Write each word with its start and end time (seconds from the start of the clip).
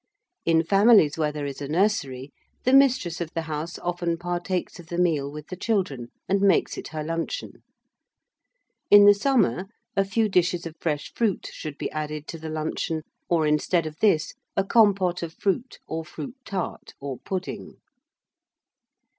In 0.45 0.63
families 0.63 1.15
where 1.15 1.31
there 1.31 1.45
is 1.45 1.61
a 1.61 1.67
nursery, 1.67 2.31
the 2.63 2.73
mistress 2.73 3.21
of 3.21 3.29
the 3.35 3.43
house 3.43 3.77
often 3.77 4.17
partakes 4.17 4.79
of 4.79 4.87
the 4.87 4.97
meal 4.97 5.31
with 5.31 5.49
the 5.49 5.55
children, 5.55 6.07
and 6.27 6.41
makes 6.41 6.75
it 6.75 6.87
her 6.87 7.03
luncheon. 7.03 7.61
In 8.89 9.05
the 9.05 9.13
summer, 9.13 9.67
a 9.95 10.03
few 10.03 10.27
dishes 10.27 10.65
of 10.65 10.73
fresh 10.79 11.13
fruit 11.13 11.51
should 11.53 11.77
be 11.77 11.91
added 11.91 12.27
to 12.29 12.39
the 12.39 12.49
luncheon, 12.49 13.03
or, 13.29 13.45
instead 13.45 13.85
of 13.85 13.99
this, 13.99 14.33
a 14.57 14.63
compote 14.63 15.21
of 15.21 15.35
fruit 15.35 15.77
or 15.85 16.03
fruit 16.03 16.35
tart, 16.45 16.95
or 16.99 17.19
pudding. 17.19 17.75